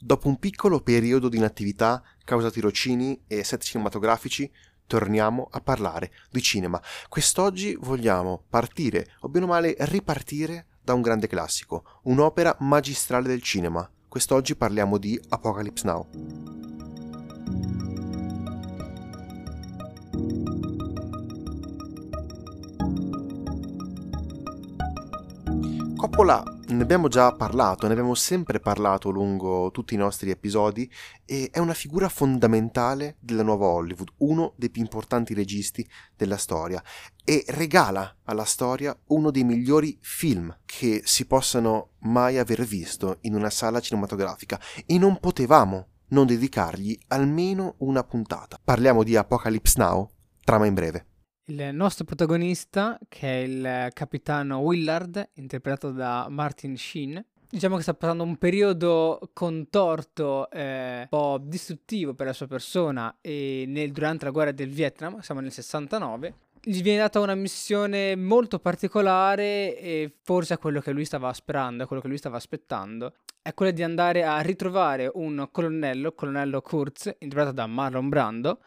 [0.00, 4.48] Dopo un piccolo periodo di inattività causa tirocini e set cinematografici,
[4.86, 6.80] torniamo a parlare di cinema.
[7.08, 13.42] Quest'oggi vogliamo partire, o bene o male ripartire, da un grande classico, un'opera magistrale del
[13.42, 13.90] cinema.
[14.06, 16.08] Quest'oggi parliamo di Apocalypse Now.
[25.96, 30.90] Coppola ne abbiamo già parlato, ne abbiamo sempre parlato lungo tutti i nostri episodi
[31.24, 36.82] e è una figura fondamentale della nuova Hollywood, uno dei più importanti registi della storia
[37.24, 43.34] e regala alla storia uno dei migliori film che si possano mai aver visto in
[43.34, 48.58] una sala cinematografica e non potevamo non dedicargli almeno una puntata.
[48.62, 50.08] Parliamo di Apocalypse Now,
[50.44, 51.07] trama in breve.
[51.50, 57.94] Il nostro protagonista, che è il capitano Willard, interpretato da Martin Sheen, diciamo che sta
[57.94, 64.26] passando un periodo contorto, eh, un po' distruttivo per la sua persona e nel, durante
[64.26, 66.34] la guerra del Vietnam, siamo nel 69.
[66.60, 71.84] Gli viene data una missione molto particolare e forse è quello che lui stava sperando,
[71.84, 73.14] è quello che lui stava aspettando.
[73.40, 78.58] È quella di andare a ritrovare un colonnello, colonnello Kurtz, interpretato da Marlon Brando,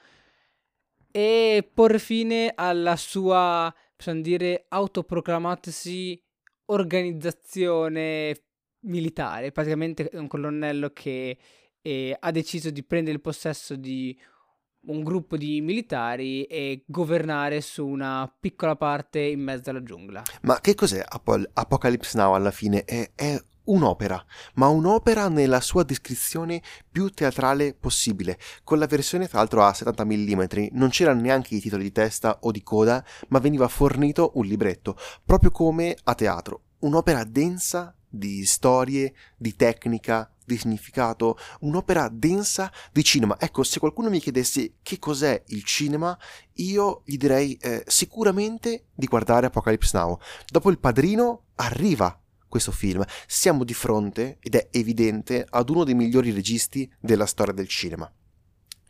[1.12, 6.22] e porre fine alla sua, possiamo dire, autoproclamatasi
[6.66, 8.44] organizzazione
[8.82, 9.52] militare.
[9.52, 11.38] Praticamente è un colonnello che
[11.82, 14.18] eh, ha deciso di prendere il possesso di
[14.84, 20.24] un gruppo di militari e governare su una piccola parte in mezzo alla giungla.
[20.42, 21.04] Ma che cos'è
[21.54, 22.84] Apocalypse Now alla fine?
[22.84, 24.24] È, è un'opera,
[24.56, 30.06] ma un'opera nella sua descrizione più teatrale possibile, con la versione tra l'altro a 70
[30.06, 34.46] mm, non c'erano neanche i titoli di testa o di coda, ma veniva fornito un
[34.46, 42.72] libretto, proprio come a teatro, un'opera densa di storie, di tecnica, di significato, un'opera densa
[42.92, 43.38] di cinema.
[43.40, 46.18] Ecco, se qualcuno mi chiedesse che cos'è il cinema,
[46.56, 50.20] io gli direi eh, sicuramente di guardare Apocalypse Now.
[50.50, 52.20] Dopo il padrino arriva
[52.52, 53.04] questo film.
[53.26, 58.12] Siamo di fronte, ed è evidente, ad uno dei migliori registi della storia del cinema.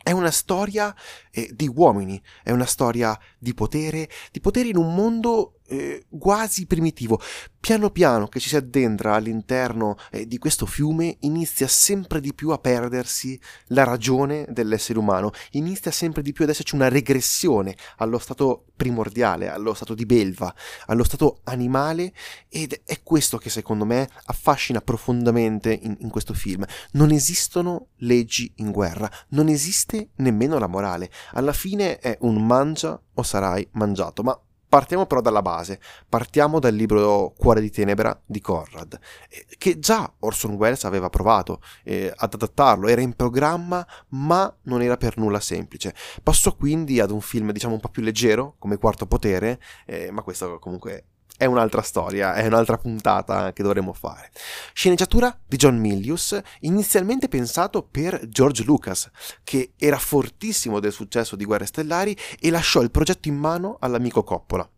[0.04, 0.94] È una storia
[1.30, 6.66] eh, di uomini, è una storia di potere, di potere in un mondo eh, quasi
[6.66, 7.20] primitivo.
[7.60, 12.50] Piano piano che ci si addentra all'interno eh, di questo fiume inizia sempre di più
[12.50, 18.20] a perdersi la ragione dell'essere umano, inizia sempre di più ad esserci una regressione allo
[18.20, 20.54] stato primordiale, allo stato di belva,
[20.88, 22.14] allo stato animale
[22.50, 26.66] ed è questo che secondo me affascina profondamente in, in questo film.
[26.94, 31.10] Non esistono leggi in guerra, non esiste nemmeno la morale.
[31.34, 34.38] Alla fine è un mangia o sarai mangiato, ma
[34.72, 40.10] Partiamo però dalla base, partiamo dal libro Cuore di Tenebra di Conrad, eh, che già
[40.20, 45.42] Orson Welles aveva provato eh, ad adattarlo, era in programma ma non era per nulla
[45.42, 45.94] semplice.
[46.24, 50.22] Passò quindi ad un film diciamo un po' più leggero, come Quarto Potere, eh, ma
[50.22, 51.08] questo comunque
[51.42, 54.30] è un'altra storia, è un'altra puntata che dovremo fare.
[54.74, 59.10] Sceneggiatura di John Milius, inizialmente pensato per George Lucas,
[59.44, 64.24] che era fortissimo del successo di Guerre Stellari e lasciò il progetto in mano all'amico
[64.24, 64.70] Coppola.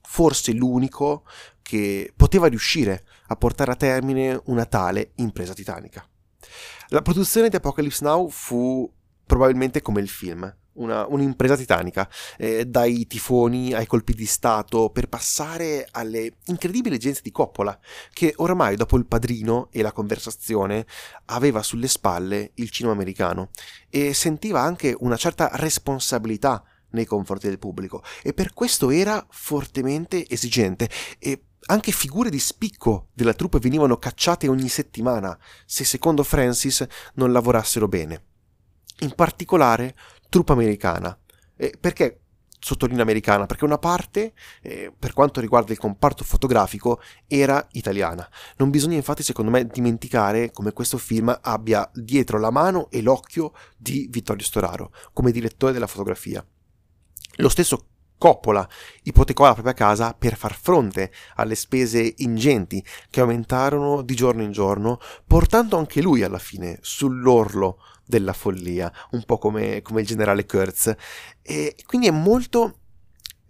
[0.00, 1.24] Forse l'unico
[1.62, 6.04] che poteva riuscire a portare a termine una tale impresa titanica.
[6.88, 8.92] La produzione di Apocalypse Now fu
[9.24, 15.08] probabilmente come il film, una, un'impresa titanica, eh, dai tifoni ai colpi di Stato, per
[15.08, 17.78] passare alle incredibili legenze di Coppola,
[18.12, 20.86] che oramai dopo il padrino e la conversazione
[21.26, 23.50] aveva sulle spalle il cinema americano
[23.88, 26.62] e sentiva anche una certa responsabilità
[26.92, 33.08] nei confronti del pubblico e per questo era fortemente esigente e anche figure di spicco
[33.12, 36.84] della troupe venivano cacciate ogni settimana se secondo Francis
[37.14, 38.24] non lavorassero bene.
[39.00, 39.94] In particolare
[40.32, 41.14] truppa americana.
[41.58, 42.20] Eh, perché
[42.58, 43.44] sottolineo americana?
[43.44, 44.32] Perché una parte,
[44.62, 48.26] eh, per quanto riguarda il comparto fotografico, era italiana.
[48.56, 53.52] Non bisogna infatti, secondo me, dimenticare come questo film abbia dietro la mano e l'occhio
[53.76, 56.42] di Vittorio Storaro, come direttore della fotografia.
[57.36, 58.66] Lo stesso Coppola
[59.02, 62.80] ipotecò la propria casa per far fronte alle spese ingenti
[63.10, 69.24] che aumentarono di giorno in giorno, portando anche lui alla fine sull'orlo della follia, un
[69.24, 70.94] po' come, come il generale Kurtz.
[71.42, 72.78] E quindi è molto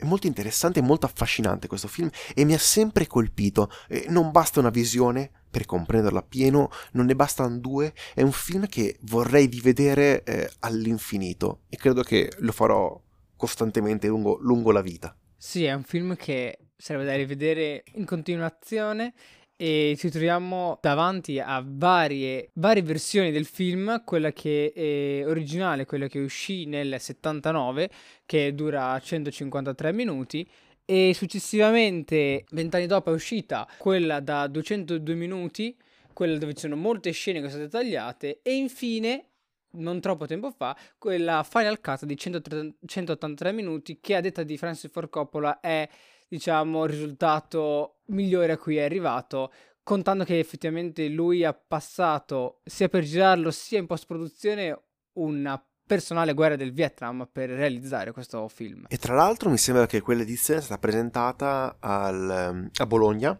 [0.02, 3.70] è molto interessante e molto affascinante questo film e mi ha sempre colpito.
[4.08, 7.94] Non basta una visione per comprenderlo appieno, non ne bastano due.
[8.12, 13.00] È un film che vorrei rivedere eh, all'infinito e credo che lo farò
[13.36, 15.16] costantemente lungo, lungo la vita.
[15.36, 19.14] Sì, è un film che sarebbe da rivedere in continuazione
[19.62, 26.08] e ci troviamo davanti a varie, varie versioni del film, quella che è originale, quella
[26.08, 27.88] che uscì nel 79,
[28.26, 30.44] che dura 153 minuti,
[30.84, 35.76] e successivamente, vent'anni dopo, è uscita quella da 202 minuti,
[36.12, 39.26] quella dove ci sono molte scene che sono state tagliate, e infine
[39.74, 44.58] non troppo tempo fa, quella Final Cut di 130, 183 minuti che a detta di
[44.58, 45.88] Francis Ford Coppola è
[46.32, 49.52] diciamo, il risultato migliore a cui è arrivato,
[49.82, 54.82] contando che effettivamente lui ha passato sia per girarlo sia in post-produzione
[55.18, 58.86] una personale guerra del Vietnam per realizzare questo film.
[58.88, 63.38] E tra l'altro mi sembra che quell'edizione sia stata presentata al, a Bologna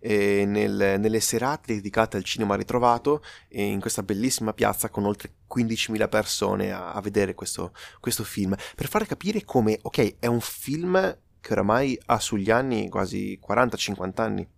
[0.00, 6.72] nel, nelle serate dedicate al cinema ritrovato in questa bellissima piazza con oltre 15.000 persone
[6.72, 11.52] a, a vedere questo, questo film per fare capire come, ok, è un film che
[11.52, 14.48] oramai ha sugli anni quasi 40-50 anni,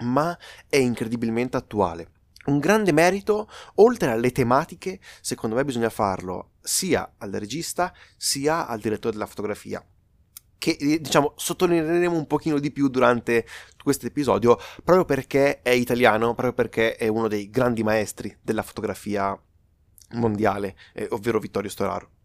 [0.00, 0.36] ma
[0.68, 2.10] è incredibilmente attuale.
[2.44, 8.80] Un grande merito, oltre alle tematiche, secondo me bisogna farlo sia al regista sia al
[8.80, 9.82] direttore della fotografia
[10.58, 13.46] che diciamo sottolineeremo un pochino di più durante
[13.82, 19.34] questo episodio proprio perché è italiano, proprio perché è uno dei grandi maestri della fotografia
[20.10, 22.19] mondiale, eh, ovvero Vittorio Storaro.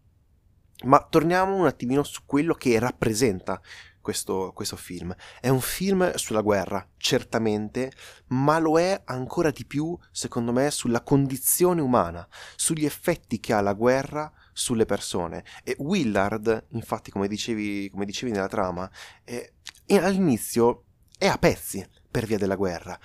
[0.84, 3.60] Ma torniamo un attimino su quello che rappresenta
[4.06, 5.12] questo, questo, film.
[5.40, 7.90] È un film sulla guerra, certamente,
[8.28, 12.24] ma lo è ancora di più, secondo me, sulla condizione umana,
[12.54, 15.44] sugli effetti che ha la guerra sulle persone.
[15.64, 18.88] E Willard, infatti, come dicevi, come dicevi nella trama,
[19.24, 19.52] è,
[19.98, 20.84] all'inizio
[21.18, 22.96] è a pezzi per via della guerra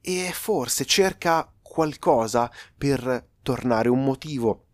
[0.00, 4.66] e forse cerca qualcosa per tornare, un motivo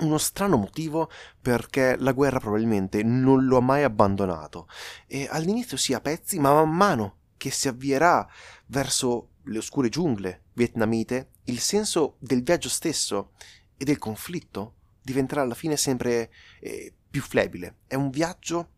[0.00, 1.10] uno strano motivo
[1.40, 4.68] perché la guerra probabilmente non lo ha mai abbandonato
[5.06, 8.26] e all'inizio si a pezzi, ma man mano che si avvierà
[8.66, 13.32] verso le oscure giungle vietnamite, il senso del viaggio stesso
[13.76, 17.76] e del conflitto diventerà alla fine sempre eh, più flebile.
[17.86, 18.70] È un viaggio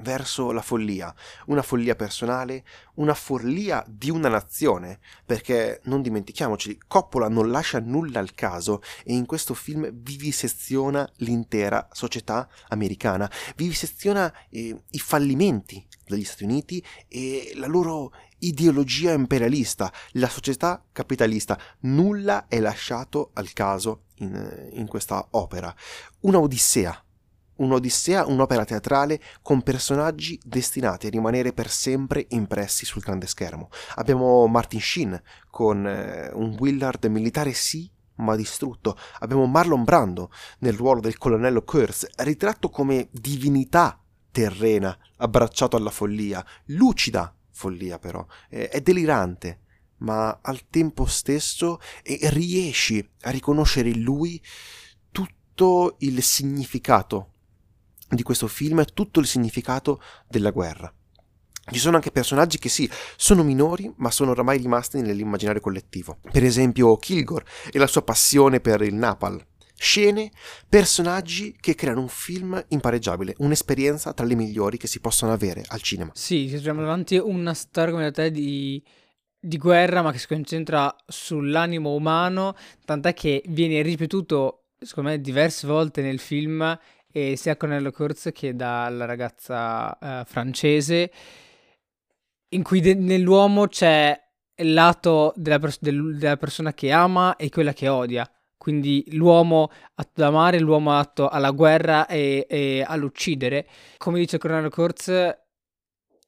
[0.00, 1.14] verso la follia,
[1.46, 8.18] una follia personale, una follia di una nazione, perché non dimentichiamoci, Coppola non lascia nulla
[8.18, 16.24] al caso e in questo film viviseziona l'intera società americana, viviseziona eh, i fallimenti degli
[16.24, 24.04] Stati Uniti e la loro ideologia imperialista, la società capitalista, nulla è lasciato al caso
[24.16, 25.74] in, in questa opera.
[26.20, 27.04] Una odissea
[27.56, 33.68] un'odissea, un'opera teatrale con personaggi destinati a rimanere per sempre impressi sul grande schermo.
[33.96, 38.96] Abbiamo Martin Sheen con eh, un Willard militare sì, ma distrutto.
[39.20, 44.00] Abbiamo Marlon Brando nel ruolo del colonnello Kurtz, ritratto come divinità
[44.30, 49.60] terrena, abbracciato alla follia, lucida follia però, eh, è delirante,
[49.98, 54.42] ma al tempo stesso eh, riesci a riconoscere in lui
[55.12, 57.31] tutto il significato
[58.14, 60.92] di questo film è tutto il significato della guerra.
[61.70, 66.18] Ci sono anche personaggi che sì, sono minori, ma sono oramai rimasti nell'immaginario collettivo.
[66.30, 69.40] Per esempio Kilgore e la sua passione per il Napal.
[69.74, 70.30] Scene,
[70.68, 75.80] personaggi che creano un film impareggiabile, un'esperienza tra le migliori che si possono avere al
[75.80, 76.10] cinema.
[76.14, 78.82] Sì, ci troviamo davanti a una storia come te di,
[79.38, 82.54] di guerra, ma che si concentra sull'animo umano,
[82.84, 86.78] tant'è che viene ripetuto, secondo me, diverse volte nel film
[87.12, 91.12] e sia Cornello Kurz che dalla ragazza uh, francese,
[92.48, 94.18] in cui de- nell'uomo c'è
[94.56, 98.28] il lato della, pers- del- della, persona che ama e quella che odia.
[98.56, 103.66] Quindi l'uomo atto ad amare, l'uomo atto alla guerra e, e all'uccidere.
[103.98, 105.10] Come dice Cornello Kurz,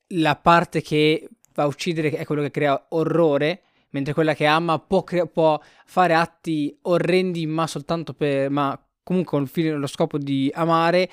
[0.08, 4.78] la parte che va a uccidere è quello che crea orrore, mentre quella che ama
[4.80, 8.50] può, cre- può fare atti orrendi ma soltanto per...
[8.50, 11.08] Ma comunque con fine, lo scopo di amare,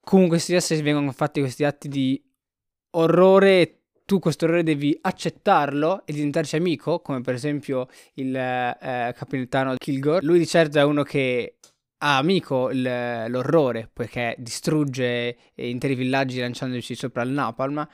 [0.00, 2.22] comunque sia se vengono fatti questi atti di
[2.90, 9.74] orrore, tu questo orrore devi accettarlo e diventarci amico, come per esempio il eh, capitano
[9.76, 10.24] Kilgore.
[10.24, 11.56] Lui di certo è uno che
[11.98, 12.82] ha amico il,
[13.28, 17.86] l'orrore, poiché distrugge interi villaggi lanciandoci sopra il napalm,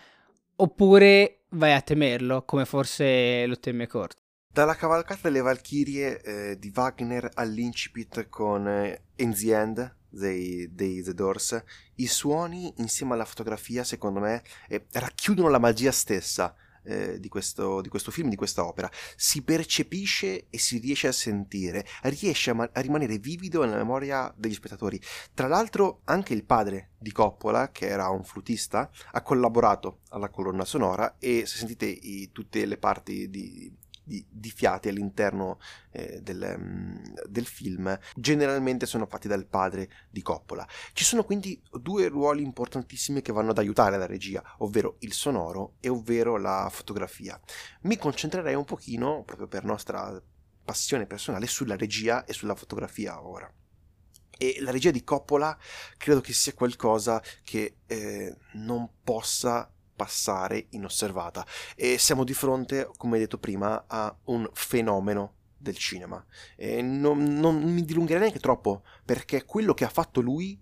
[0.56, 4.16] oppure vai a temerlo, come forse lo teme Kurt.
[4.58, 11.00] Dalla cavalcata delle Valchirie eh, di Wagner all'incipit con eh, In the End dei, dei,
[11.00, 11.62] The Doors,
[11.94, 17.80] i suoni insieme alla fotografia, secondo me, eh, racchiudono la magia stessa eh, di, questo,
[17.80, 18.90] di, questo, film, di questa opera.
[19.14, 24.34] Si percepisce e si riesce a sentire, riesce a, ma- a, rimanere vivido nella memoria
[24.36, 25.00] degli spettatori.
[25.34, 30.64] Tra l'altro, anche il padre di Coppola, che era un flutista, ha collaborato alla colonna
[30.64, 33.77] sonora e se sentite i, tutte le parti di
[34.08, 35.60] di, di fiati all'interno
[35.90, 40.66] eh, del, um, del, film generalmente sono fatti dal padre di Coppola.
[40.94, 45.74] Ci sono quindi due ruoli importantissimi che vanno ad aiutare la regia, ovvero il sonoro
[45.80, 47.38] e ovvero la fotografia.
[47.82, 50.20] Mi concentrerei un pochino, proprio per nostra
[50.64, 53.52] passione personale, sulla regia e sulla fotografia ora.
[54.40, 55.56] E la regia di Coppola
[55.96, 61.44] credo che sia qualcosa che eh, non possa passare inosservata.
[61.74, 66.24] E siamo di fronte, come detto prima, a un fenomeno del cinema.
[66.56, 70.56] Non, non mi dilungherei neanche troppo, perché quello che ha fatto lui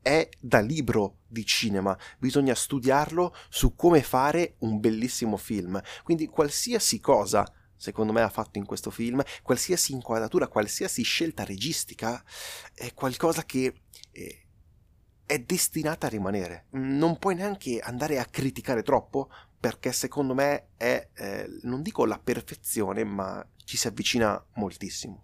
[0.00, 5.78] è da libro di cinema, bisogna studiarlo su come fare un bellissimo film.
[6.02, 7.46] Quindi qualsiasi cosa,
[7.76, 12.24] secondo me, ha fatto in questo film, qualsiasi inquadratura, qualsiasi scelta registica,
[12.72, 13.82] è qualcosa che
[14.12, 14.46] eh,
[15.30, 16.64] è destinata a rimanere.
[16.70, 22.18] Non puoi neanche andare a criticare troppo perché secondo me è, eh, non dico la
[22.18, 25.22] perfezione, ma ci si avvicina moltissimo.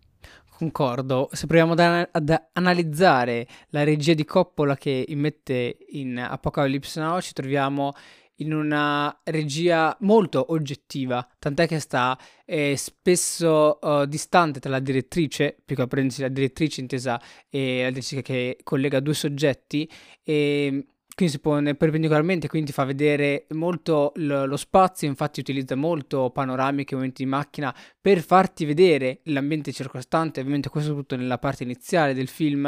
[0.48, 7.20] Concordo, se proviamo ad, ad, analizzare la regia di Coppola che immette in Apocalypse Now,
[7.20, 7.92] ci troviamo
[8.36, 15.56] in una regia molto oggettiva, tant'è che sta eh, spesso uh, distante tra la direttrice,
[15.64, 19.90] più che parentesi la direttrice intesa e la direttrice che collega due soggetti,
[20.22, 26.28] e quindi si pone perpendicolarmente, quindi fa vedere molto lo, lo spazio, infatti utilizza molto
[26.30, 32.12] panoramiche, momenti di macchina per farti vedere l'ambiente circostante, ovviamente questo soprattutto nella parte iniziale
[32.12, 32.66] del film,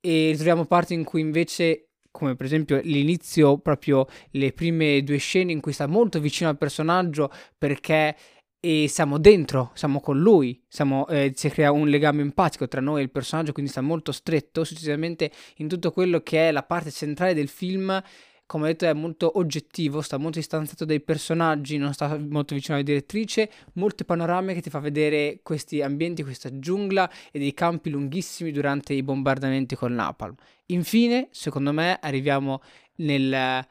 [0.00, 1.87] e ritroviamo parti in cui invece
[2.18, 6.58] come per esempio l'inizio, proprio le prime due scene in cui sta molto vicino al
[6.58, 8.14] personaggio perché
[8.60, 13.00] e siamo dentro, siamo con lui, siamo, eh, si crea un legame empatico tra noi
[13.00, 16.90] e il personaggio, quindi sta molto stretto, successivamente in tutto quello che è la parte
[16.90, 18.02] centrale del film,
[18.48, 22.76] come ho detto è molto oggettivo, sta molto distanziato dai personaggi, non sta molto vicino
[22.76, 27.90] alla direttrice, molte panoramiche che ti fa vedere questi ambienti, questa giungla e dei campi
[27.90, 30.34] lunghissimi durante i bombardamenti col napalm.
[30.68, 32.62] Infine, secondo me, arriviamo
[32.96, 33.66] nel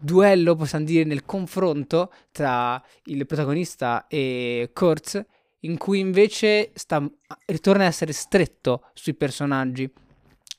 [0.00, 5.24] duello, possiamo dire, nel confronto tra il protagonista e Kurtz,
[5.60, 7.08] in cui invece sta,
[7.46, 9.88] ritorna a essere stretto sui personaggi.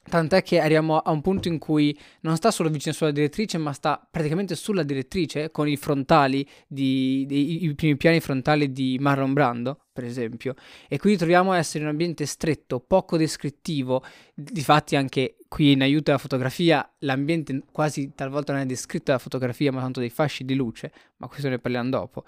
[0.09, 3.73] Tant'è che arriviamo a un punto in cui non sta solo vicino sulla direttrice, ma
[3.73, 9.33] sta praticamente sulla direttrice con i frontali, di, di, i primi piani frontali di Marlon
[9.33, 10.55] Brando, per esempio.
[10.87, 14.03] E quindi troviamo a essere un ambiente stretto, poco descrittivo.
[14.33, 19.71] Difatti, anche qui in aiuto alla fotografia, l'ambiente quasi talvolta non è descritto dalla fotografia,
[19.71, 22.23] ma tanto dei fasci di luce, ma questo ne parliamo dopo.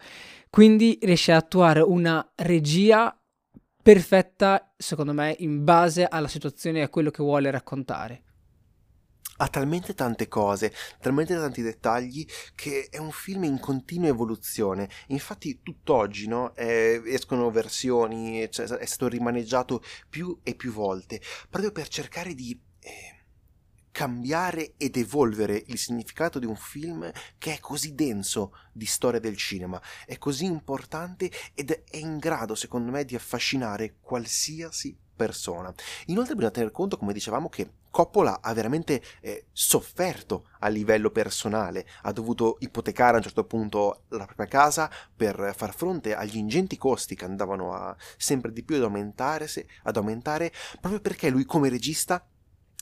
[0.51, 3.15] Quindi riesce ad attuare una regia
[3.81, 8.23] perfetta, secondo me, in base alla situazione e a quello che vuole raccontare.
[9.37, 14.87] Ha talmente tante cose, talmente tanti dettagli che è un film in continua evoluzione.
[15.07, 21.19] Infatti, tutt'oggi no, eh, escono versioni, cioè, è stato rimaneggiato più e più volte
[21.49, 22.59] proprio per cercare di.
[22.79, 23.19] Eh,
[23.91, 29.37] cambiare ed evolvere il significato di un film che è così denso di storia del
[29.37, 35.73] cinema, è così importante ed è in grado, secondo me, di affascinare qualsiasi persona.
[36.07, 41.85] Inoltre bisogna tener conto, come dicevamo, che Coppola ha veramente eh, sofferto a livello personale,
[42.03, 46.77] ha dovuto ipotecare a un certo punto la propria casa per far fronte agli ingenti
[46.77, 49.47] costi che andavano a sempre di più ad aumentare,
[49.83, 52.25] ad aumentare proprio perché lui come regista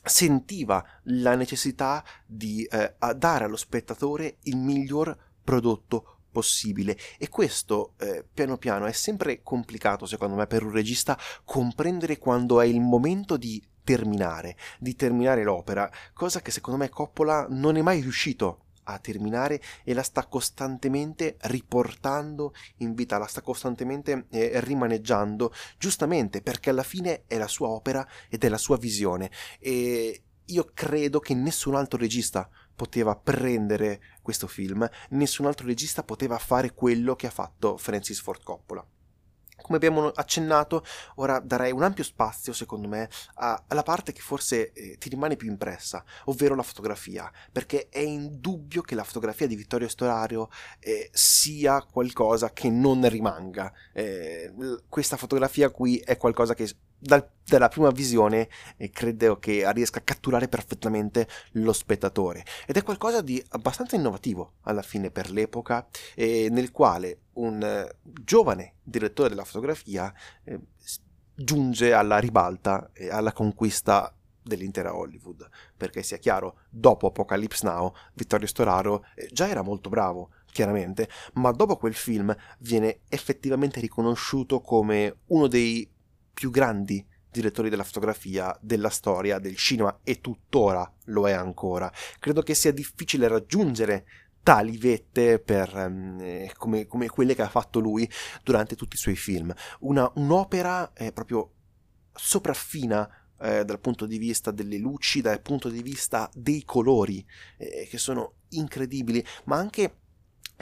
[0.10, 6.98] sentiva la necessità di eh, dare allo spettatore il miglior prodotto possibile.
[7.18, 12.60] E questo eh, piano piano è sempre complicato secondo me per un regista comprendere quando
[12.62, 17.82] è il momento di terminare, di terminare l'opera, cosa che secondo me Coppola non è
[17.82, 24.60] mai riuscito a terminare e la sta costantemente riportando in vita, la sta costantemente eh,
[24.62, 30.24] rimaneggiando, giustamente perché alla fine è la sua opera ed è la sua visione e
[30.46, 36.74] io credo che nessun altro regista poteva prendere questo film, nessun altro regista poteva fare
[36.74, 38.86] quello che ha fatto Francis Ford Coppola.
[39.62, 40.84] Come abbiamo accennato,
[41.16, 45.50] ora darei un ampio spazio, secondo me, alla parte che forse eh, ti rimane più
[45.50, 50.50] impressa, ovvero la fotografia, perché è indubbio che la fotografia di Vittorio Storario
[50.80, 53.72] eh, sia qualcosa che non rimanga.
[53.94, 54.54] Eh,
[54.88, 60.04] questa fotografia qui è qualcosa che dal, dalla prima visione eh, credo che riesca a
[60.04, 62.44] catturare perfettamente lo spettatore.
[62.68, 67.96] Ed è qualcosa di abbastanza innovativo alla fine per l'epoca eh, nel quale un eh,
[68.04, 70.14] giovane direttore della fotografia
[70.44, 70.60] eh,
[71.34, 75.48] giunge alla ribalta e alla conquista dell'intera Hollywood.
[75.78, 81.52] Perché sia chiaro dopo Apocalypse Now Vittorio Storaro eh, già era molto bravo chiaramente, ma
[81.52, 85.88] dopo quel film viene effettivamente riconosciuto come uno dei
[86.40, 91.92] più grandi direttori della fotografia della storia del cinema e tuttora lo è ancora.
[92.18, 94.06] Credo che sia difficile raggiungere
[94.42, 98.10] tali vette per, um, come, come, quelle che ha fatto lui
[98.42, 99.54] durante tutti i suoi film.
[99.82, 101.56] Una, un'opera eh, proprio
[102.14, 103.08] sopraffina
[103.42, 107.24] eh, dal punto di vista delle luci, dal punto di vista dei colori,
[107.58, 109.98] eh, che sono incredibili, ma anche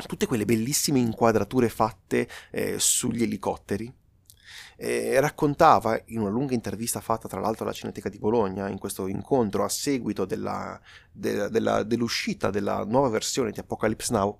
[0.08, 3.94] tutte quelle bellissime inquadrature fatte eh, sugli elicotteri
[4.78, 9.08] eh, raccontava in una lunga intervista fatta tra l'altro alla Cineteca di Bologna, in questo
[9.08, 10.80] incontro a seguito della,
[11.12, 14.40] de, della, dell'uscita della nuova versione di Apocalypse Now,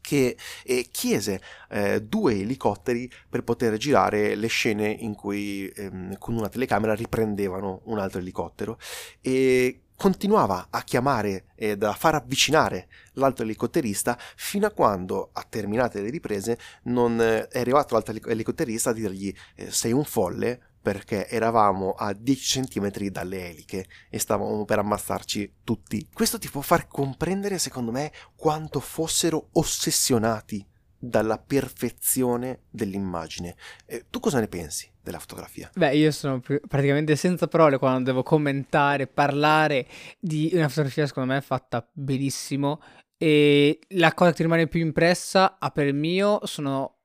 [0.00, 6.34] che eh, chiese eh, due elicotteri per poter girare le scene in cui ehm, con
[6.34, 8.78] una telecamera riprendevano un altro elicottero.
[9.20, 16.00] E continuava a chiamare ed a far avvicinare l'altro elicotterista fino a quando, a terminate
[16.00, 21.28] le riprese, non eh, è arrivato l'altro elicotterista a dirgli eh, sei un folle perché
[21.28, 26.08] eravamo a 10 cm dalle eliche e stavamo per ammazzarci tutti.
[26.12, 30.64] Questo ti può far comprendere, secondo me, quanto fossero ossessionati
[30.98, 33.56] dalla perfezione dell'immagine.
[33.86, 35.70] Eh, tu cosa ne pensi della fotografia?
[35.74, 39.86] Beh, io sono praticamente senza parole quando devo commentare, parlare
[40.18, 42.80] di una fotografia secondo me fatta benissimo
[43.16, 46.97] e la cosa che ti rimane più impressa a per mio sono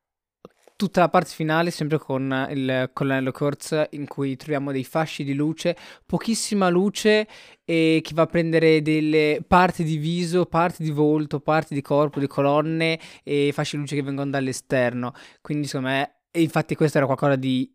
[0.76, 5.34] tutta la parte finale, sempre con il colonnello Kurtz, in cui troviamo dei fasci di
[5.34, 5.76] luce,
[6.06, 7.28] pochissima luce
[7.64, 12.20] e che va a prendere delle parti di viso, parti di volto, parti di corpo,
[12.20, 15.14] di colonne e fasci di luce che vengono dall'esterno.
[15.42, 17.72] Quindi, secondo me, infatti questo era qualcosa di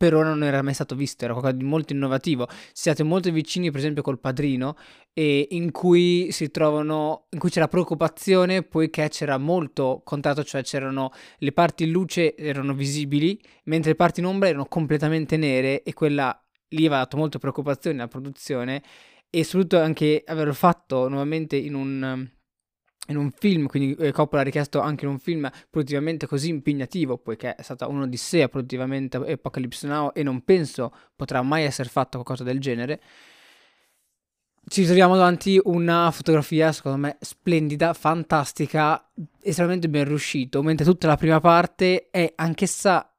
[0.00, 2.48] per ora non era mai stato visto, era qualcosa di molto innovativo.
[2.72, 4.74] Siete molto vicini, per esempio, col padrino,
[5.12, 11.52] in cui si trovano, in cui c'era preoccupazione poiché c'era molto contatto, cioè c'erano le
[11.52, 16.34] parti in luce erano visibili, mentre le parti in ombra erano completamente nere e quella
[16.68, 18.82] lì aveva dato molto preoccupazione alla produzione
[19.28, 22.26] e soprattutto anche averlo fatto nuovamente in un
[23.08, 27.18] in un film, quindi eh, Coppola ha richiesto anche in un film produttivamente così impegnativo,
[27.18, 32.44] poiché è stata un'odissea produttivamente Apocalypse Now e non penso potrà mai essere fatto qualcosa
[32.44, 33.00] del genere.
[34.62, 39.10] Ci troviamo davanti una fotografia, secondo me, splendida, fantastica,
[39.42, 43.12] estremamente ben riuscito, mentre tutta la prima parte è anch'essa,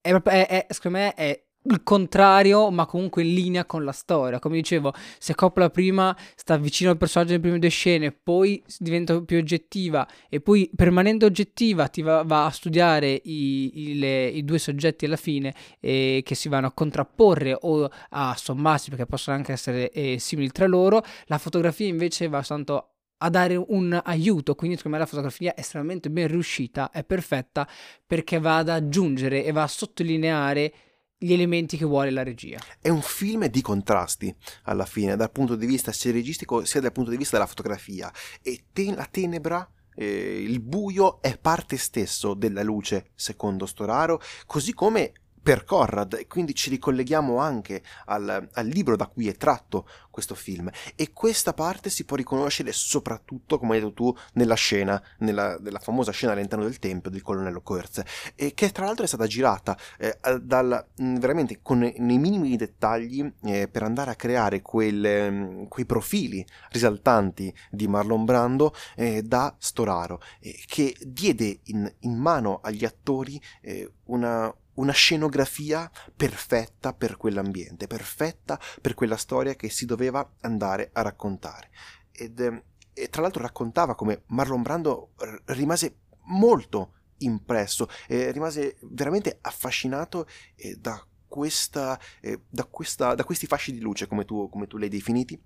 [0.00, 4.38] è, è, è, secondo me, è il contrario, ma comunque in linea con la storia.
[4.38, 9.20] Come dicevo, se Coppola prima sta vicino al personaggio nelle prime due scene, poi diventa
[9.22, 14.44] più oggettiva e poi permanendo oggettiva ti va, va a studiare i, i, le, i,
[14.44, 19.36] due soggetti alla fine eh, che si vanno a contrapporre o a sommarsi perché possono
[19.36, 21.02] anche essere eh, simili tra loro.
[21.26, 25.60] La fotografia invece va soltanto a dare un aiuto, quindi secondo me la fotografia è
[25.60, 27.66] estremamente ben riuscita, è perfetta
[28.06, 30.72] perché va ad aggiungere e va a sottolineare
[31.18, 32.58] gli elementi che vuole la regia.
[32.80, 36.92] È un film di contrasti alla fine, dal punto di vista sia registico sia dal
[36.92, 38.12] punto di vista della fotografia.
[38.42, 44.74] E te- la tenebra, eh, il buio è parte stesso della luce, secondo Storaro, così
[44.74, 45.12] come
[45.46, 50.34] per Conrad e quindi ci ricolleghiamo anche al, al, libro da cui è tratto questo
[50.34, 50.68] film.
[50.96, 55.78] E questa parte si può riconoscere soprattutto come hai detto tu nella scena nella, nella
[55.78, 58.02] famosa scena all'interno del tempio del colonnello Kurtz
[58.34, 63.32] e che tra l'altro è stata girata eh, dal, mm, veramente con nei minimi dettagli
[63.44, 69.54] eh, per andare a creare quel, mm, quei profili risaltanti di Marlon Brando eh, da
[69.56, 70.20] Storaro
[70.66, 78.58] che diede in, in, mano agli attori eh, una una scenografia perfetta per quell'ambiente, perfetta
[78.80, 81.70] per quella storia che si doveva andare a raccontare.
[82.12, 82.62] Ed, ehm,
[82.92, 85.12] e tra l'altro raccontava come Marlon Brando
[85.46, 93.46] rimase molto impresso, eh, rimase veramente affascinato eh, da, questa, eh, da, questa, da, questi
[93.46, 95.40] fasci di luce, come tu, come tu li hai definiti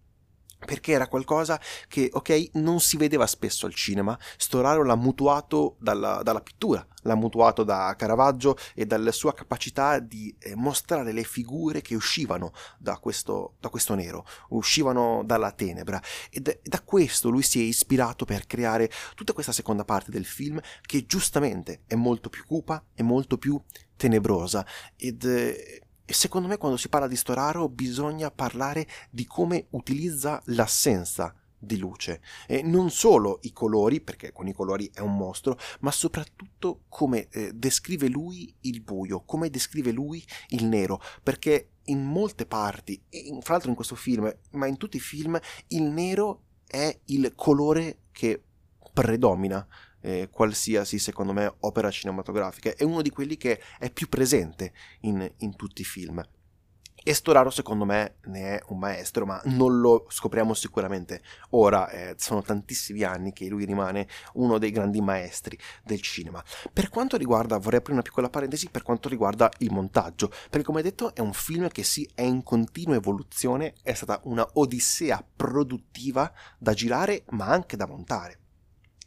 [0.65, 4.19] perché era qualcosa che, ok, non si vedeva spesso al cinema.
[4.37, 10.35] Storaro l'ha mutuato dalla, dalla, pittura, l'ha mutuato da Caravaggio e dalla sua capacità di
[10.39, 16.01] eh, mostrare le figure che uscivano da questo, da questo nero, uscivano dalla tenebra.
[16.31, 20.61] E da, questo lui si è ispirato per creare tutta questa seconda parte del film,
[20.83, 23.61] che giustamente è molto più cupa, è molto più
[23.97, 24.65] tenebrosa.
[24.97, 25.25] Ed.
[25.25, 31.33] Eh, e secondo me quando si parla di Storaro bisogna parlare di come utilizza l'assenza
[31.57, 32.21] di luce.
[32.49, 37.29] E non solo i colori perché con i colori è un mostro ma soprattutto come
[37.29, 41.01] eh, descrive lui il buio come descrive lui il nero.
[41.23, 45.39] Perché in molte parti in, fra l'altro in questo film ma in tutti i film
[45.69, 48.43] il nero è il colore che
[48.93, 49.65] predomina
[50.01, 52.75] eh, qualsiasi, secondo me, opera cinematografica.
[52.75, 56.23] È uno di quelli che è più presente in, in tutti i film.
[57.03, 62.15] E Storaro secondo me ne è un maestro, ma non lo scopriamo sicuramente ora, eh,
[62.19, 66.45] sono tantissimi anni che lui rimane uno dei grandi maestri del cinema.
[66.71, 70.83] Per quanto riguarda, vorrei aprire una piccola parentesi, per quanto riguarda il montaggio, perché come
[70.83, 76.31] detto è un film che sì, è in continua evoluzione, è stata una odissea produttiva
[76.59, 78.40] da girare ma anche da montare.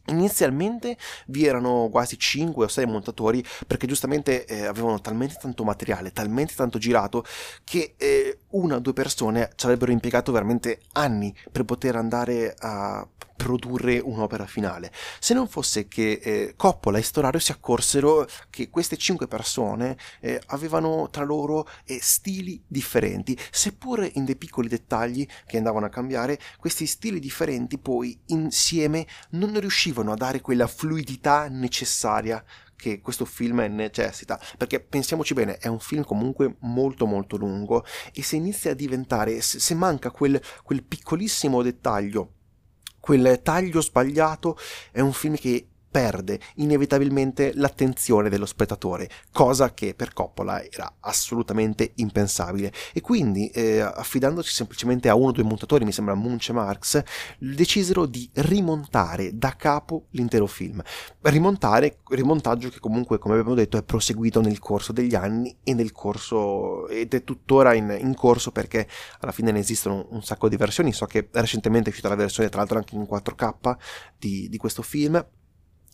[0.08, 6.12] Inizialmente vi erano quasi 5 o 6 montatori perché giustamente eh, avevano talmente tanto materiale,
[6.12, 7.24] talmente tanto girato
[7.64, 13.08] che eh, una o due persone ci avrebbero impiegato veramente anni per poter andare a
[13.44, 14.92] produrre un'opera finale.
[15.20, 20.42] Se non fosse che eh, Coppola e Storario si accorsero che queste cinque persone eh,
[20.48, 26.40] avevano tra loro eh, stili differenti, seppur in dei piccoli dettagli che andavano a cambiare,
[26.58, 32.44] questi stili differenti poi insieme non riuscivano a dare quella fluidità necessaria
[32.76, 38.22] che questo film necessita, perché pensiamoci bene, è un film comunque molto molto lungo e
[38.22, 42.34] se inizia a diventare, se manca quel, quel piccolissimo dettaglio
[43.04, 44.58] quel taglio sbagliato
[44.90, 51.92] è un film che perde inevitabilmente l'attenzione dello spettatore, cosa che per Coppola era assolutamente
[51.98, 52.74] impensabile.
[52.94, 57.04] E quindi, eh, affidandosi semplicemente a uno o due montatori, mi sembra Munch e Marx,
[57.38, 60.82] decisero di rimontare da capo l'intero film.
[61.22, 65.92] Rimontare, rimontaggio che comunque, come abbiamo detto, è proseguito nel corso degli anni e nel
[65.92, 68.88] corso, ed è tuttora in, in corso perché
[69.20, 70.92] alla fine ne esistono un sacco di versioni.
[70.92, 73.76] So che recentemente è uscita la versione, tra l'altro, anche in 4K
[74.18, 75.24] di, di questo film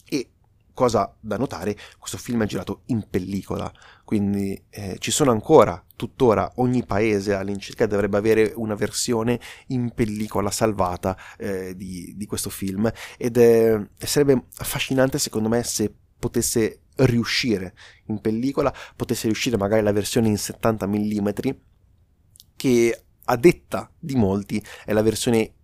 [0.10, 0.32] e
[0.80, 3.69] cosa da notare, questo film è girato in pellicola,
[4.06, 10.50] quindi eh, ci sono ancora, tuttora, ogni paese all'incirca dovrebbe avere una versione in pellicola
[10.52, 12.89] salvata eh, di, di, questo film.
[13.17, 17.74] Ed è, sarebbe affascinante secondo me se potesse riuscire
[18.06, 21.30] in pellicola, potesse riuscire magari la versione in 70 mm
[22.56, 25.56] che a detta di molti è la versione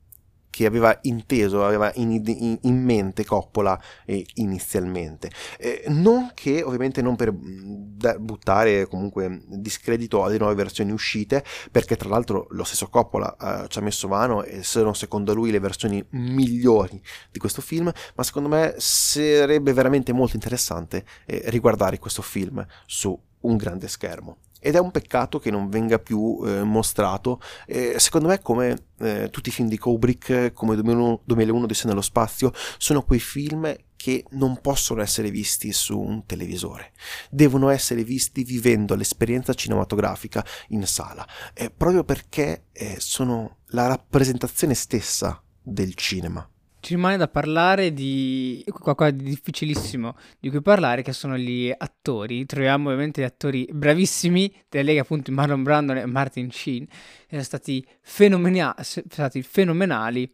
[0.56, 5.30] che aveva inteso, aveva in, in, in mente Coppola eh, inizialmente.
[5.58, 11.98] Eh, non che ovviamente non per mm, buttare comunque discredito alle nuove versioni uscite, perché
[11.98, 15.60] tra l'altro lo stesso Coppola eh, ci ha messo mano e sono secondo lui le
[15.60, 22.22] versioni migliori di questo film, ma secondo me sarebbe veramente molto interessante eh, riguardare questo
[22.22, 24.38] film su un grande schermo.
[24.60, 27.40] Ed è un peccato che non venga più eh, mostrato.
[27.68, 32.02] Eh, secondo me, come eh, tutti i film di Kubrick, come 2001, 2001 Odissea nello
[32.02, 36.94] spazio, sono quei film che non possono essere visti su un televisore,
[37.30, 41.28] devono essere visti vivendo l'esperienza cinematografica in sala,
[41.76, 46.48] proprio perché eh, sono la rappresentazione stessa del cinema
[46.86, 52.46] ci rimane da parlare di qualcosa di difficilissimo di cui parlare, che sono gli attori.
[52.46, 56.96] Troviamo ovviamente gli attori bravissimi delle leghe, appunto Marlon Brandon e Martin Sheen, che
[57.30, 60.32] sono stati, fenomena- stati fenomenali.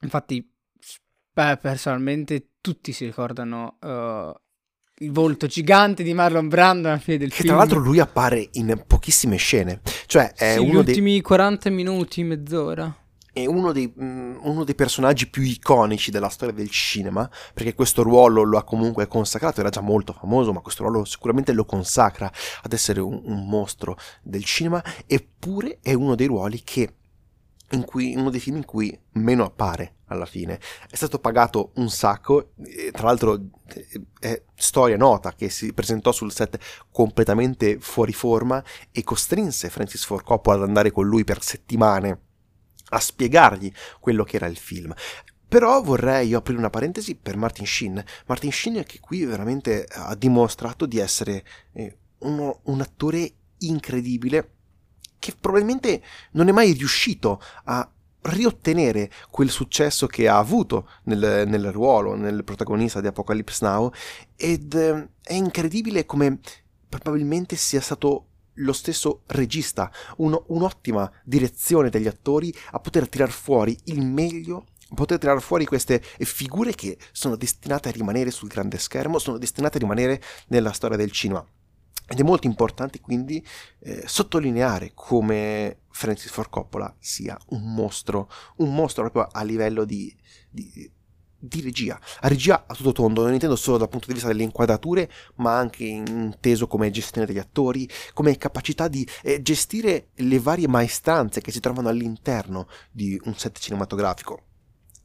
[0.00, 0.52] Infatti,
[1.32, 4.34] personalmente, tutti si ricordano uh,
[5.04, 7.48] il volto gigante di Marlon Brando alla fine del che film.
[7.50, 9.80] Tra l'altro lui appare in pochissime scene.
[10.06, 11.20] Cioè, è sì, uno gli ultimi dei...
[11.20, 13.06] 40 minuti, mezz'ora
[13.42, 18.02] è uno dei, mm, uno dei, personaggi più iconici della storia del cinema, perché questo
[18.02, 22.30] ruolo lo ha comunque consacrato, era già molto famoso, ma questo ruolo sicuramente lo consacra
[22.62, 26.94] ad essere un, un mostro del cinema, eppure è uno dei ruoli che
[27.72, 30.58] in cui, uno dei film in cui meno appare alla fine.
[30.88, 32.52] È stato pagato un sacco,
[32.92, 33.50] tra l'altro
[34.18, 36.58] è storia nota che si presentò sul set
[36.90, 42.27] completamente fuori forma e costrinse Francis Ford Coppola ad andare con lui per settimane
[42.90, 44.94] a spiegargli quello che era il film.
[45.48, 48.04] Però vorrei aprire una parentesi per Martin Sheen.
[48.26, 54.52] Martin Sheen che qui veramente ha dimostrato di essere eh, uno, un attore incredibile
[55.18, 61.72] che probabilmente non è mai riuscito a riottenere quel successo che ha avuto nel, nel
[61.72, 63.90] ruolo, nel protagonista di Apocalypse Now
[64.36, 66.40] ed eh, è incredibile come
[66.88, 68.27] probabilmente sia stato
[68.58, 75.18] lo stesso regista, un, un'ottima direzione degli attori a poter tirar fuori il meglio poter
[75.18, 79.80] tirare fuori queste figure che sono destinate a rimanere sul grande schermo, sono destinate a
[79.80, 81.46] rimanere nella storia del cinema.
[82.10, 83.44] Ed è molto importante quindi
[83.80, 90.16] eh, sottolineare come Francis Ford Coppola sia un mostro, un mostro proprio a livello di,
[90.48, 90.90] di
[91.38, 91.98] di regia.
[92.20, 95.56] A regia a tutto tondo, non intendo solo dal punto di vista delle inquadrature, ma
[95.56, 101.52] anche inteso come gestione degli attori, come capacità di eh, gestire le varie maestranze che
[101.52, 104.42] si trovano all'interno di un set cinematografico.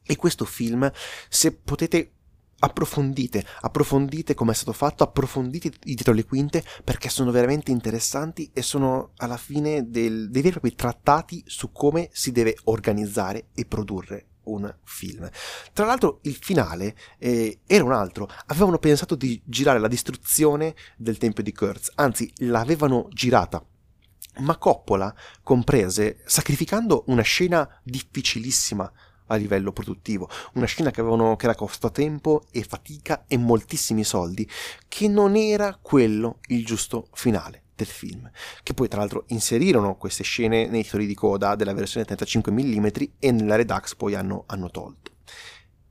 [0.02, 0.90] E questo film,
[1.28, 2.10] se potete
[2.58, 8.50] approfondite, approfondite come è stato fatto, approfondite i dietro le quinte perché sono veramente interessanti
[8.52, 13.48] e sono alla fine del, dei veri e propri trattati su come si deve organizzare
[13.54, 15.28] e produrre un film.
[15.72, 21.18] Tra l'altro il finale eh, era un altro, avevano pensato di girare la distruzione del
[21.18, 23.64] Tempio di Kurtz, anzi l'avevano girata.
[24.38, 28.90] Ma Coppola comprese sacrificando una scena difficilissima
[29.28, 34.04] a livello produttivo, una scena che, avevano, che era costata tempo e fatica e moltissimi
[34.04, 34.48] soldi,
[34.88, 38.30] che non era quello il giusto finale del film,
[38.62, 42.86] che poi tra l'altro inserirono queste scene nei titoli di coda della versione 35 mm
[43.18, 45.12] e nella Redux poi hanno, hanno tolto.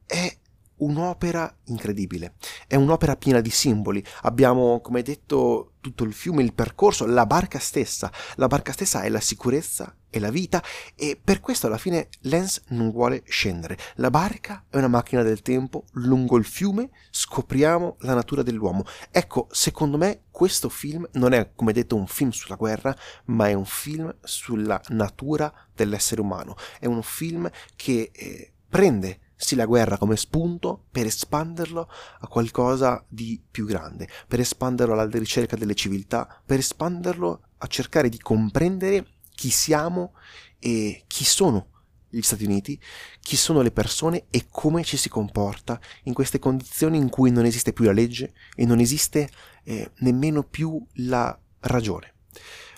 [0.05, 0.37] È
[0.77, 2.35] un'opera incredibile,
[2.67, 4.03] è un'opera piena di simboli.
[4.21, 8.09] Abbiamo, come detto, tutto il fiume, il percorso, la barca stessa.
[8.35, 10.63] La barca stessa è la sicurezza e la vita
[10.95, 13.77] e per questo alla fine Lens non vuole scendere.
[13.95, 18.85] La barca è una macchina del tempo, lungo il fiume scopriamo la natura dell'uomo.
[19.11, 23.53] Ecco, secondo me questo film non è, come detto, un film sulla guerra, ma è
[23.53, 26.55] un film sulla natura dell'essere umano.
[26.79, 33.03] È un film che eh, prende sì la guerra come spunto per espanderlo a qualcosa
[33.07, 39.05] di più grande, per espanderlo alla ricerca delle civiltà, per espanderlo a cercare di comprendere
[39.35, 40.13] chi siamo
[40.59, 41.67] e chi sono
[42.09, 42.79] gli Stati Uniti,
[43.19, 47.45] chi sono le persone e come ci si comporta in queste condizioni in cui non
[47.45, 49.29] esiste più la legge e non esiste
[49.63, 52.13] eh, nemmeno più la ragione.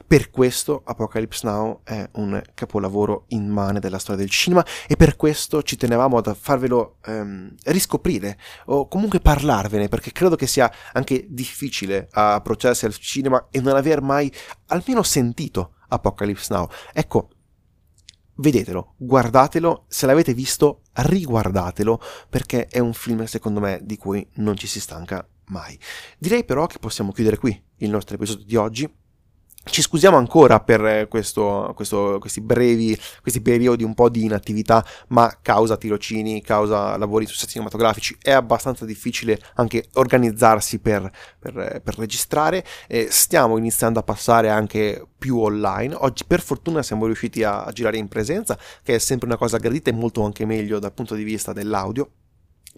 [0.08, 5.64] Per questo Apocalypse Now è un capolavoro immane della storia del cinema e per questo
[5.64, 12.08] ci tenevamo a farvelo ehm, riscoprire o comunque parlarvene perché credo che sia anche difficile
[12.12, 14.32] approcciarsi al cinema e non aver mai
[14.68, 16.68] almeno sentito Apocalypse Now.
[16.94, 17.30] Ecco,
[18.36, 24.56] vedetelo, guardatelo, se l'avete visto riguardatelo perché è un film secondo me di cui non
[24.56, 25.80] ci si stanca mai.
[26.20, 29.04] Direi però che possiamo chiudere qui il nostro episodio di oggi.
[29.68, 34.86] Ci scusiamo ancora per eh, questo, questo, questi brevi, questi periodi un po' di inattività,
[35.08, 41.58] ma causa tirocini, causa lavori su set cinematografici, è abbastanza difficile anche organizzarsi per, per,
[41.58, 42.64] eh, per registrare.
[42.88, 45.96] Eh, stiamo iniziando a passare anche più online.
[45.98, 49.58] Oggi per fortuna siamo riusciti a, a girare in presenza, che è sempre una cosa
[49.58, 52.10] gradita e molto anche meglio dal punto di vista dell'audio.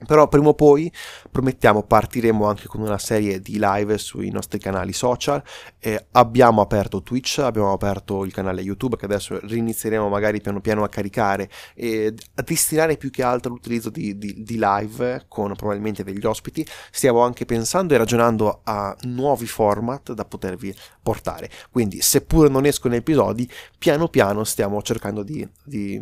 [0.05, 0.91] Però prima o poi
[1.31, 5.41] promettiamo partiremo anche con una serie di live sui nostri canali social.
[5.79, 10.83] Eh, abbiamo aperto Twitch, abbiamo aperto il canale YouTube che adesso rinizieremo magari piano piano
[10.83, 16.03] a caricare e a destinare più che altro l'utilizzo di, di, di live con probabilmente
[16.03, 16.65] degli ospiti.
[16.91, 21.49] Stiamo anche pensando e ragionando a nuovi format da potervi portare.
[21.71, 25.99] Quindi seppure non escono episodi, piano piano stiamo cercando di, di,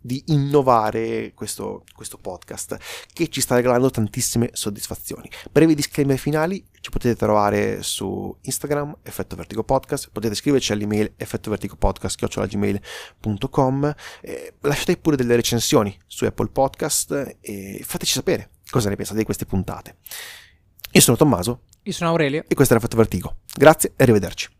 [0.00, 2.78] di innovare questo, questo podcast
[3.12, 5.30] che ci sta regalando tantissime soddisfazioni.
[5.50, 13.94] Brevi disclaimer finali, ci potete trovare su Instagram, Effetto Vertigo Podcast, potete scriverci all'email effettovertigopodcast.com,
[14.22, 19.24] eh, lasciate pure delle recensioni su Apple Podcast e fateci sapere cosa ne pensate di
[19.24, 19.96] queste puntate.
[20.92, 21.62] Io sono Tommaso.
[21.82, 22.44] Io sono Aurelio.
[22.46, 23.36] E questo era Effetto Vertigo.
[23.54, 24.48] Grazie e arrivederci.